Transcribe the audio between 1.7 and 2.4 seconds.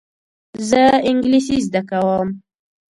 کوم.